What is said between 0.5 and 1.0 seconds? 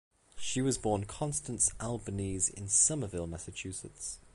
was